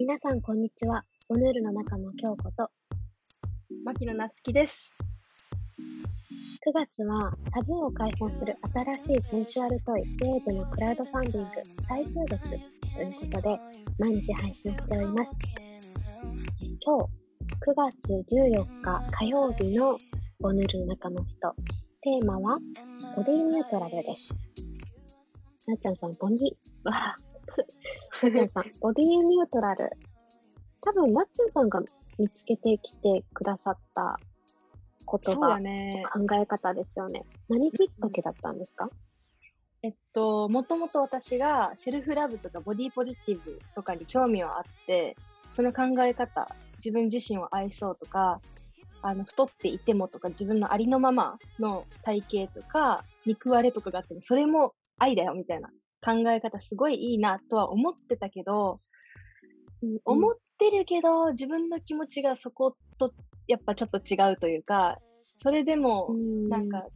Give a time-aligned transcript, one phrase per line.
[0.00, 1.04] 皆さん、こんにちは。
[1.28, 2.70] ボヌールの中の京子と、
[3.84, 4.94] 牧野夏樹です。
[5.78, 11.50] 9月はタブーを解放する新しいセンシュアルトイ、ウェーブのクラウドファンディング
[11.86, 12.54] 最終月と
[13.02, 13.60] いうことで、
[13.98, 15.30] 毎日配信をしております。
[16.80, 17.10] 今日、
[17.60, 19.98] 9月14日火曜日の
[20.40, 21.54] ボヌールの中の人、
[22.00, 22.58] テーマは
[23.16, 24.34] ボディニュートラルです。
[25.66, 26.38] なっちゃんさん、ボディ、
[26.84, 27.29] わあ、な
[28.28, 29.90] っちゃんさん、 ボディニュートラル。
[30.82, 31.80] 多分、なっちゃんさんが
[32.18, 34.18] 見つけてきてくださった
[35.10, 36.04] 言葉、ね。
[36.12, 37.24] 考え方ですよね。
[37.48, 38.88] 何きっかけだったんですか？
[39.82, 45.16] えっと、もともと私がセルフラブとかボディポジティブとかに興味はあって、
[45.52, 48.40] その考え方、自分自身を愛そうとか、
[49.02, 55.70] あの、太っていてもとか、自分のありのままの体型とか、肉割れとかがあっても、それも愛だよみたいな
[56.04, 58.80] 考え方、すごいいいなとは思ってたけど、
[60.04, 63.12] 思ってるけど、自分の気持ちがそこと
[63.48, 64.98] やっぱちょっと違うというか、
[65.36, 66.48] それでも、うん。
[66.48, 66.86] なんか、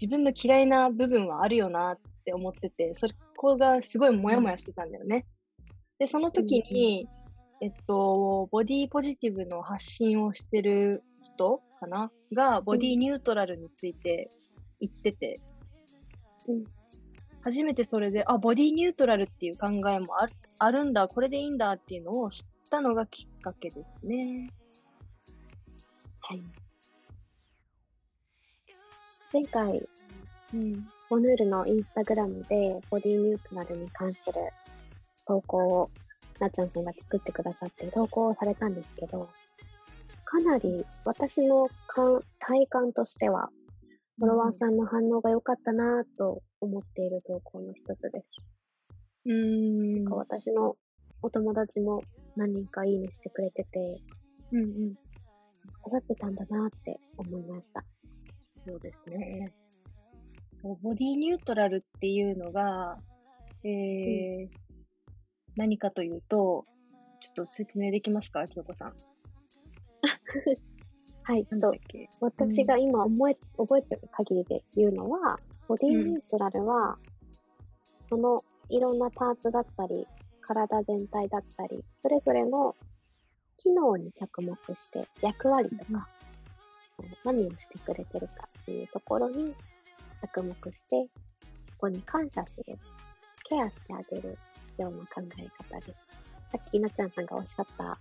[0.00, 5.24] 自分の嫌いな部分はあるよなって思ってて、そこがすごいモヤモヤしてたんだよね。
[5.98, 7.08] で、その時に、
[7.62, 12.10] えっと、ボディポジティブの発信をしてる人かな？
[12.34, 14.30] が、ボディニュートラルについて
[14.80, 15.40] 言ってて、
[16.48, 16.64] うん
[17.46, 24.50] 初めてそれで、あ、ボディニュートラルっていう考えもあるあるんだ、これでいいんだっていうのを知ったのがきっかけですね。
[26.22, 26.42] はい。
[29.32, 29.88] 前回、
[30.54, 30.88] うん。
[31.08, 34.32] ボヌールのインスタグラムでボディニュートラルに関する
[35.24, 35.90] 投稿を
[36.40, 39.28] なっちゃんさんが作ってくださって投稿をされたんですけど、
[40.24, 41.68] かなり私の
[42.40, 43.50] 体感としては、
[44.18, 48.26] フォロワーさんの反応が良かったなぁと思っている投稿の一つです。
[49.26, 49.94] うーん。
[49.96, 50.76] なんか私の
[51.22, 52.02] お友達も
[52.36, 54.00] 何人かいいねしてくれてて、
[54.52, 54.94] うんうん。
[55.84, 57.84] 刺さってたんだなって思いました。
[58.56, 59.52] そうですね。
[60.56, 62.98] そう、ボディニュートラルっていうのが、
[63.64, 64.66] えー
[65.56, 66.66] 何かというと、
[67.20, 68.92] ちょっと説明できますか、京子さん。
[71.28, 71.74] はい、ちょっと
[72.20, 76.98] 私が今思え、覚えてる限りで言うのは、ボディニュートラルは、
[78.08, 80.06] そのいろんなパーツだったり、
[80.40, 82.76] 体全体だったり、それぞれの
[83.56, 86.08] 機能に着目して、役割とか、
[87.24, 89.52] 何をしてくれてるかっていうところに
[90.22, 91.08] 着目して、
[91.72, 92.78] そこに感謝する、
[93.48, 94.38] ケアしてあげる
[94.78, 95.98] ような考え方です。
[96.52, 97.98] さっきなっちゃんさんがおっしゃった、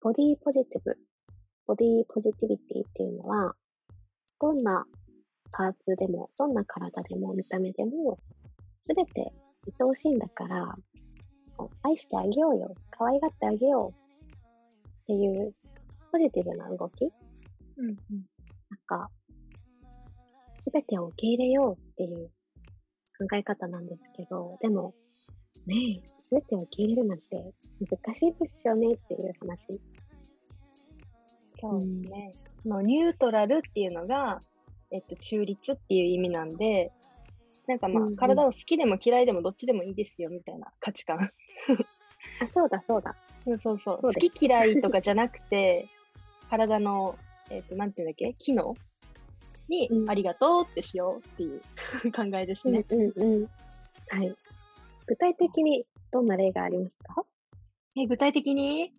[0.00, 0.96] ボディポジティブ
[1.72, 3.54] ボディポジティビティっていうのは、
[4.38, 4.84] どんな
[5.52, 8.18] パーツでも、どんな体でも、見た目でも、
[8.82, 9.32] すべて
[9.80, 10.76] 愛おしいんだから、
[11.82, 15.54] 愛してあげようよ、可愛がってあげようっていう
[16.10, 17.06] ポジティブな動き
[17.78, 17.96] うんうん。
[18.68, 19.10] なんか、
[20.60, 22.28] すべてを受け入れようっていう
[23.18, 24.92] 考え方なんですけど、でも、
[25.64, 29.80] ねえ、すべてを受け入れるなんて難しいですよねっていう話。
[31.62, 32.34] そうですね。
[32.64, 34.42] そのニュートラルっていうのが、
[34.90, 36.90] えっと、中立っていう意味なんで、
[37.68, 41.18] なんかまあ、うんうん体を好きでも嫌いでもどっちでもいいですよみたいな価値観。
[41.18, 41.30] あ、
[42.52, 43.14] そうだそうだ。
[43.44, 44.00] そうそうそう。
[44.02, 45.88] 好き嫌いとかじゃなくて、
[46.50, 47.16] 体の、
[47.50, 48.34] えっ、と、なんていうんだっけ？
[48.38, 48.74] 機能？
[49.68, 51.62] にうんありがとうってしようっていう
[52.12, 52.84] 考えですね。
[52.90, 53.48] うんうんうん。
[54.08, 54.36] はい。
[55.06, 57.24] 具体的にどんな例がありますか？
[57.96, 58.92] え具体的に？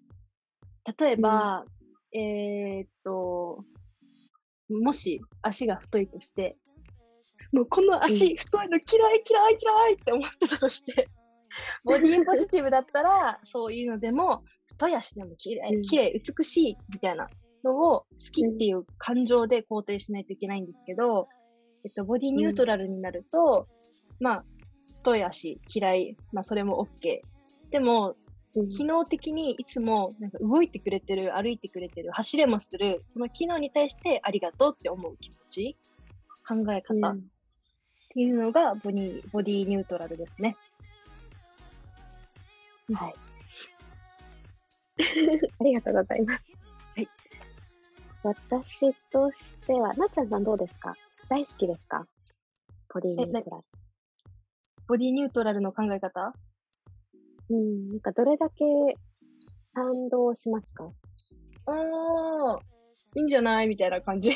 [0.98, 1.66] 例えば、
[2.14, 3.64] えーっと、
[4.70, 6.58] もし足が太いとして、
[7.52, 11.10] もうこの足太いの嫌い嫌い嫌いって思ってたとして、
[11.84, 15.82] ボディポジティブだったら、そういうのでも、太い足でも綺麗、うん。
[15.82, 17.30] 綺麗、美しいみたいな
[17.64, 21.28] のを好きっていう感情で肯定しないといけないんですけど、
[21.84, 23.68] えっと、ボディニュートラルになると、
[24.20, 24.46] まあ、
[24.96, 27.22] 太い足嫌い、まあそれも OK。
[27.72, 28.23] でも、うん
[28.70, 35.76] 機能的にいつもなんか動いてくれてる、歩いてくれてる、走れもする、その機能に対してありがとうって思う気持ち、
[36.48, 37.30] 考え方っうん
[38.10, 40.56] ていうのがボディボディニュートラルですね。
[42.94, 43.16] はい。
[45.60, 46.44] ありがとうございます。
[46.96, 47.10] はい。
[48.22, 50.94] 私としては、なっちゃんさんどうですか？
[51.28, 52.06] 大好きですか？
[52.94, 53.64] ボディニュートラル。
[54.88, 56.36] ボディニュートラルの考え方？
[57.50, 58.64] うん、なんかどれだけ
[59.74, 60.92] 賛同しますか？
[61.66, 62.60] ああ、
[63.16, 63.68] いいんじゃない？
[63.68, 64.32] みたいな感じ。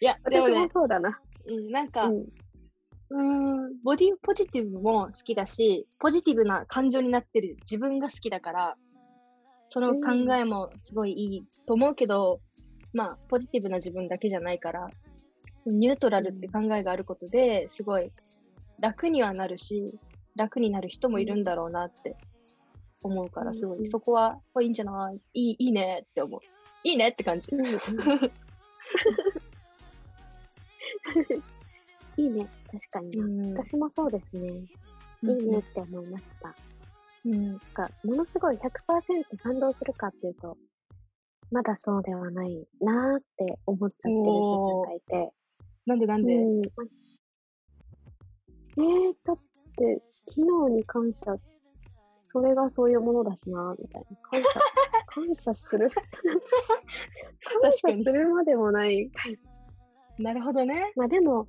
[0.00, 1.20] いや、でもね私も、そうだな。
[1.46, 2.26] うん、なんか、うん。
[3.14, 3.22] う
[3.68, 8.76] ん、ボディポジティブも好きだし、ポジティブな感情になってる自分が好きだから、
[9.68, 12.40] その考えもすごいいいと思うけど、
[12.94, 14.88] まあ、ポジティブな自分だけじゃないから、
[15.66, 18.10] ニュートラルって考えがあることで、すごい
[18.82, 19.94] 楽にはなるし、
[20.36, 22.16] 楽になる人もいるんだろうなって
[23.02, 25.20] 思うから、すごい、うんそこは、あいいんじゃない？
[25.34, 26.40] いい、いいねって思う。
[26.82, 27.48] いいねって感じ。
[32.16, 32.48] いいね。
[32.70, 33.24] 確かにな。
[33.24, 34.48] うん私もそうですね。
[34.48, 36.54] いいねって思いました。
[37.24, 37.58] うん。
[37.72, 40.56] か、ものすごい100%賛同するかっていうと、
[41.52, 45.32] まだそうではないなーって思っちゃってる自分がいて。
[45.86, 46.62] なんでなんで、うん、
[48.76, 49.38] えー、だっ
[49.76, 51.36] て、機能に感謝、
[52.20, 54.16] それがそういうものだしな、みたいな。
[54.30, 54.60] 感謝、
[55.06, 55.90] 感謝する？
[57.62, 59.10] 感謝するまでもない。
[60.18, 60.92] なるほどね。
[60.96, 61.48] まあでも、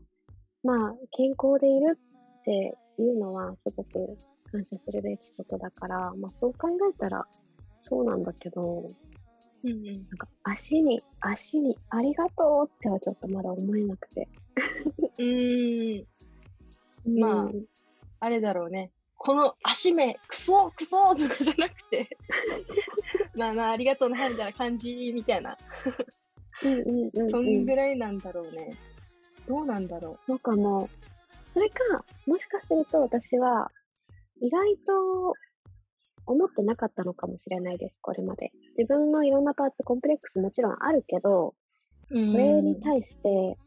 [0.64, 1.98] まあ、健康でいる
[2.42, 4.18] っていうのはすごく
[4.52, 7.26] 感謝するべきことだから、まあそう考えたら
[7.82, 8.90] そうなんだけど、
[9.64, 9.86] うんうん。
[9.86, 14.28] なんか足に、足にありがとうってはちょっとまだ思えなくて。
[15.18, 16.06] うーん。
[17.06, 17.66] まあうん
[18.24, 18.90] あれだろうね。
[19.18, 22.18] この足目、クソクソとかじゃなくて、
[23.36, 25.58] まあまあ、ありがとうな、みたいな感じみたいな、
[26.64, 28.78] うんうんうんうんそんぐらいなんだろうね。
[29.46, 30.90] どうなんだろなんかもう、
[31.54, 33.70] それか、もしかすると私は、
[34.40, 35.34] 意外と
[36.26, 38.54] 思ってなかったのかもしれないです、これまで。
[38.78, 41.56] 自分のいろんなパーツ、コンプレックスもちろんあるけど、
[42.08, 43.58] それに対して、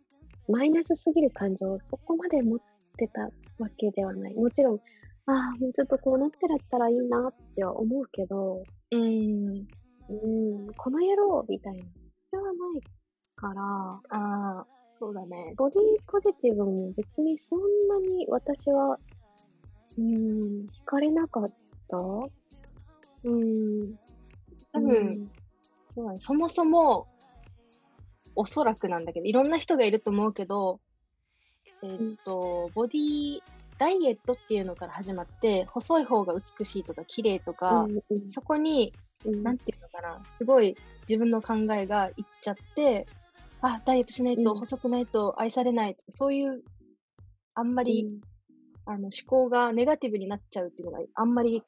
[0.49, 2.59] マイナスすぎる感情をそこまで持っ
[2.97, 3.23] てた
[3.59, 4.35] わけではない。
[4.35, 4.81] もちろん、
[5.27, 9.67] ああ、もうちょっとこうなってらったらいいなっては思うけど、うん。
[10.09, 11.85] うん、この野郎みたいな、
[12.31, 12.83] それはない
[13.35, 14.67] から、ああ、
[14.99, 15.53] そうだね。
[15.57, 18.99] ボディポジティブも別にそんなに私は、
[19.99, 21.51] うーん、惹かれなかっ
[21.89, 21.97] た？
[21.99, 23.95] うーん。
[24.73, 25.29] 多分、
[25.95, 26.19] そうだね。
[26.21, 27.07] そもそも、
[28.35, 30.81] おそらくなんだけど、いろんな人がいると思うけど、
[31.83, 33.41] えーっと、ボディ、
[33.79, 38.31] ダイエットっていうのから始まって、細い方が美しいとか、綺麗とか、うんうん。
[38.31, 38.93] そこに、
[39.25, 39.43] うん。
[39.43, 40.77] なんていうのかな、すごい
[41.09, 43.07] 自分の考えがいっちゃって、
[43.61, 44.59] あ、ダイエットしないと、うん。
[44.59, 46.63] 細くないと愛されないとか、そういう、
[47.55, 48.07] あんまり、
[48.87, 51.65] あの思考がネガティブになっちゃうっていうのがあんまり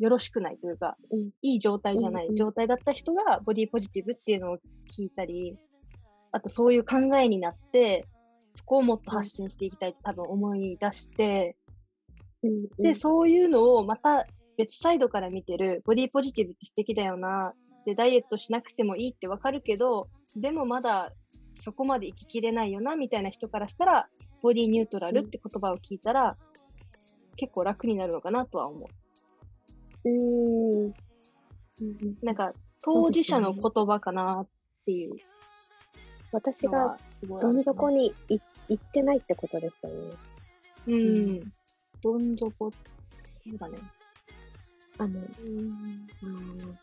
[0.00, 1.30] よろしくないというか、うん。
[1.42, 4.58] いい状態じゃない状態だった人がボディポジティブっていうのを
[4.90, 5.56] 聞いたり、
[6.32, 8.04] あとそういう考えになって、
[8.56, 11.56] そこをもっと発信していきたいって多分思い出して、
[12.42, 14.26] うんうんで、そういうのをまた
[14.56, 17.52] 別サイドから見てる、ボディポジティブって素敵だよな、
[17.84, 21.12] で、ダイエットしなくてもいいってわかるけど、でもまだ
[21.54, 24.08] そこまで生ききれないよな、みたいな人からしたら、
[24.40, 26.38] ボディニュートラルって言葉を聞いたら、
[27.36, 28.88] 結構楽になるのかなとは思
[30.04, 30.08] う。
[30.08, 30.94] うーん。
[31.82, 34.48] うんうんなんか、当事者の言葉かなっ
[34.86, 35.16] ていう
[36.32, 40.14] 私がすごいあどん底にい行ってないってことですよね。
[40.86, 41.52] うん。
[42.02, 42.70] どん底、そ
[43.54, 43.78] うだね。
[44.98, 46.08] あの、うん。
[46.22, 46.78] うん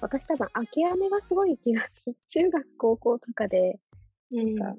[0.00, 2.16] 私多分諦めがすごい気がする。
[2.28, 3.78] 中学、高校とかで
[4.32, 4.58] うん。
[4.58, 4.74] か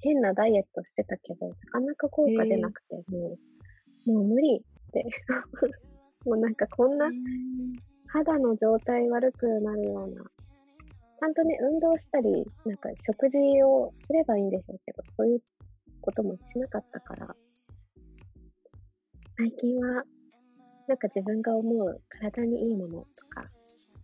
[0.00, 3.38] 変なダイエットしてたけど、なかなか効果出なくて、も
[4.06, 5.06] う、もう無理って。
[6.26, 7.10] もうなんかこんな
[8.06, 15.42] 肌の状態悪くなるような、ちゃんとね、運動したり、なんか食事をすればいいんでしょうけど、そういう
[16.00, 17.34] こともしなかったから、
[19.36, 20.04] 最近は、
[20.88, 23.46] なんか自分が思う体にいいものとか、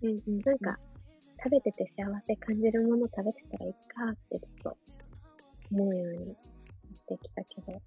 [0.03, 0.41] うんうん。
[0.45, 0.79] なんか
[1.43, 4.77] 食べてて幸せ感じるもの食べてたらいいかってちょっと
[5.73, 6.37] 思うようになっ
[7.09, 7.83] てきたけど。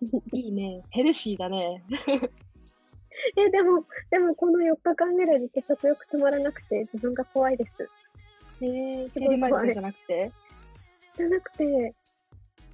[0.32, 0.82] いいね。
[0.90, 1.84] ヘルシーだね。
[3.36, 7.88] え、でも、でもこの4日間ぐらいずっと食欲止まらなくて自分が怖いです。
[8.60, 10.32] えー、すごい生理前とかじゃなくて？
[11.16, 11.64] じゃなくて、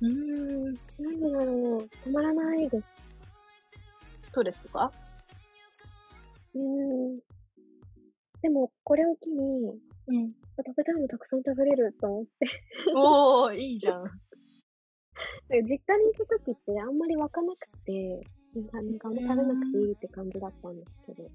[0.00, 0.64] うーん。
[0.98, 2.84] なんでだろう、止まらないです。
[4.22, 4.92] ストレスとか？
[6.54, 7.18] うーん。
[8.42, 10.32] でも、これを機に、うん。
[10.56, 12.30] 食べたいものたくさん食べれると思って。
[12.94, 14.04] おー、いいじゃん。
[15.50, 15.80] 実家にい
[16.14, 18.20] た時ってあんまり湧かなくて、
[18.54, 21.28] なんかあんま食べなくていいって感じだったんですけど。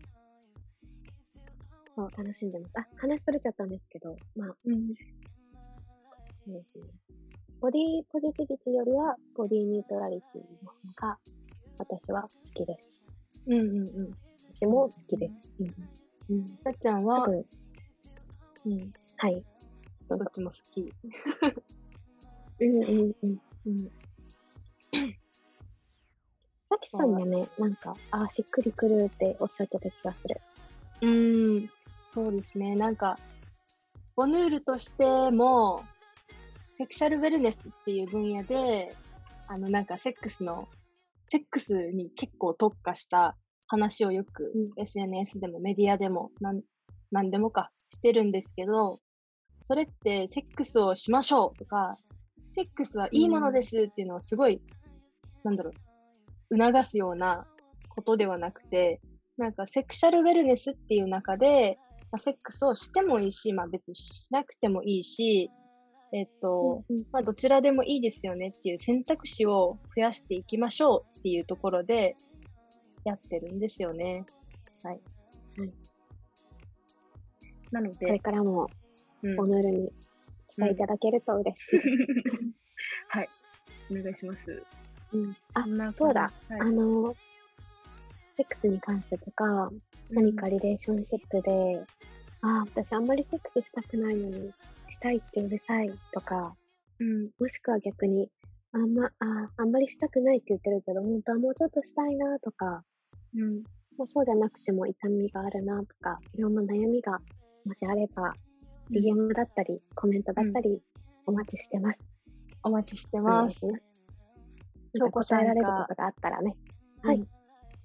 [1.96, 2.72] そう、楽しんでます。
[2.76, 4.94] あ、話それちゃったんですけど、まあ、うん。
[7.62, 11.18] ボディポジティビティよりは、ボディニュートラリティの方が、
[11.78, 13.04] 私は好きです。
[13.48, 13.62] うんうんう
[14.10, 14.16] ん。
[14.52, 15.34] 私も好きです。
[15.60, 16.36] うん。
[16.36, 16.58] うん。
[16.64, 17.26] さっちゃんは
[18.66, 19.44] うん、はい。
[20.10, 20.94] どっちも好き。
[22.60, 23.38] うんうんうん。
[23.66, 23.90] うん。
[26.70, 30.42] さきさんもね、なんか、あしっくりくるっておっしゃってた気がする。
[31.02, 31.70] うーん、
[32.13, 32.75] そうですね。
[32.75, 33.17] なんか、
[34.15, 35.84] ボヌールとしても、
[36.77, 38.96] セクシャルウェルネスっていう分野で、
[39.48, 40.67] あの、なんか、セックスの、
[41.32, 46.62] セックスに結構特化した話をよく、うん SNS でもメディアでも、なん、
[47.12, 49.00] なんでもか、してるんですけど、
[49.62, 51.98] それって、セックスをしましょうとか、
[52.53, 54.62] セックスはいいものですっていうのをすごい、
[55.43, 55.72] なんだろ
[56.51, 57.48] う、促すような
[57.89, 59.01] ことではなくて、
[59.36, 61.79] なんかセクシャルウェルネスっていう中で、
[62.13, 65.50] まあ、セックスをしてもいいし、まあ別にしなくてもいいし、
[66.13, 72.15] えっと、うんまあどちらでもいいですよねっていう選択肢を増やしていきましょうっていうところで
[73.03, 74.25] やってるんですよね。
[74.84, 75.01] はい。
[75.58, 75.74] はい
[77.72, 78.70] なのこれで、からも、
[79.24, 79.89] うんボヌールに
[80.50, 81.79] 期待いただけると嬉しい。
[83.10, 83.29] はい。
[83.89, 84.63] お願いします。
[85.13, 87.15] うん、あそうだ、はいあの、
[88.36, 89.70] セックスに関してとか、
[90.10, 91.52] 何かリレーションシップで、
[92.42, 94.54] ああ、私あんまりセックスしたくないのに、
[94.90, 96.56] したいってうるさいとか、
[97.00, 98.30] うん、もしくは逆に、
[98.72, 102.84] あんま、あーあんまりしたくないって言ってるけど、本当はもうちょっとしたいなとか、
[103.36, 103.63] うん、
[103.98, 107.20] もうそうじゃなくても痛みがあるなとか、いろんな悩みが
[107.66, 108.34] もしあれば、
[108.92, 110.82] DM だったり、コメントだったり、
[111.25, 112.00] お待ちしてます。
[112.63, 113.34] お待ちしておます。
[113.44, 113.84] 願いします。
[114.94, 116.56] 京なんか子さんが答えられることがあったらね。
[117.04, 117.28] はいうん。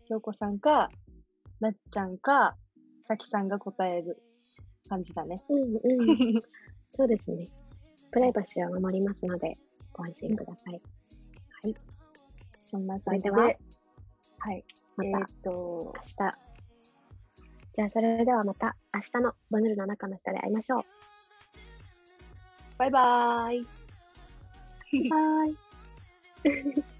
[0.08, 0.88] 京子さんか、
[1.60, 2.56] なっちゃんか、
[3.06, 4.22] さきさんが答える
[4.88, 5.42] 感じだね。
[5.50, 6.42] うんうん。
[6.96, 7.48] そうですね。
[8.10, 9.58] プライバシーは守りますので、
[9.92, 10.80] ご安心ください。
[12.70, 13.28] そんな感じで。
[13.28, 13.54] それでは
[14.38, 14.64] はい。
[14.96, 16.38] またえーっと、明日。
[17.74, 20.82] じゃあ、それではまた明日のボヌルの中の人で会いましょう。
[22.78, 23.66] バイバーイ。
[25.10, 26.84] はーい。